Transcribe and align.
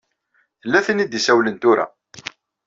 Tella 0.61 0.79
tin 0.85 1.03
i 1.03 1.05
d-isawlen 1.05 1.57
tura. 1.61 1.85